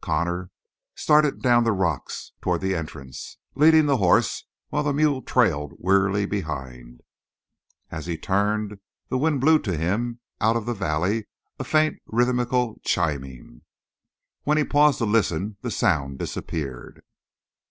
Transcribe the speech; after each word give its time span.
Connor 0.00 0.48
started 0.94 1.42
down 1.42 1.64
the 1.64 1.72
rocks 1.72 2.32
toward 2.40 2.62
the 2.62 2.74
entrance, 2.74 3.36
leading 3.54 3.84
the 3.84 3.98
horse, 3.98 4.46
while 4.70 4.82
the 4.82 4.94
mule 4.94 5.20
trailed 5.20 5.74
wearily 5.76 6.24
behind. 6.24 7.02
As 7.90 8.06
he 8.06 8.16
turned, 8.16 8.78
the 9.10 9.18
wind 9.18 9.42
blew 9.42 9.58
to 9.58 9.76
him 9.76 10.20
out 10.40 10.56
of 10.56 10.64
the 10.64 10.72
valley 10.72 11.26
a 11.58 11.64
faint 11.64 12.00
rhythmical 12.06 12.80
chiming. 12.82 13.64
When 14.44 14.56
he 14.56 14.64
paused 14.64 14.96
to 14.96 15.04
listen 15.04 15.58
the 15.60 15.70
sound 15.70 16.18
disappeared. 16.18 17.02